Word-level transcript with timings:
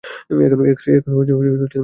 এখনো 0.03 0.63
নেশা 0.63 0.85
করে 1.31 1.49
আছি। 1.65 1.79